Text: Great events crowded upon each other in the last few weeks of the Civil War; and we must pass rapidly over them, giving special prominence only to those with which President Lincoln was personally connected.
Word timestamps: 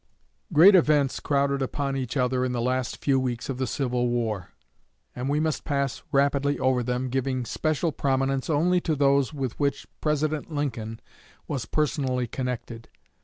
Great 0.51 0.73
events 0.73 1.19
crowded 1.19 1.61
upon 1.61 1.95
each 1.95 2.17
other 2.17 2.43
in 2.43 2.53
the 2.53 2.59
last 2.63 2.97
few 2.97 3.19
weeks 3.19 3.49
of 3.49 3.59
the 3.59 3.67
Civil 3.67 4.07
War; 4.09 4.49
and 5.15 5.29
we 5.29 5.39
must 5.39 5.63
pass 5.63 6.01
rapidly 6.11 6.57
over 6.57 6.81
them, 6.81 7.07
giving 7.07 7.45
special 7.45 7.91
prominence 7.91 8.49
only 8.49 8.81
to 8.81 8.95
those 8.95 9.31
with 9.31 9.59
which 9.59 9.85
President 10.01 10.51
Lincoln 10.51 10.99
was 11.47 11.67
personally 11.67 12.25
connected. 12.25 12.89